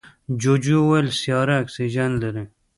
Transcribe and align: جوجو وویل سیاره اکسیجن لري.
جوجو 0.41 0.77
وویل 0.83 1.07
سیاره 1.21 1.53
اکسیجن 1.63 2.11
لري. 2.21 2.43